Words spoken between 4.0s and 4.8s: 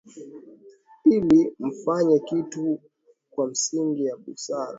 ya busara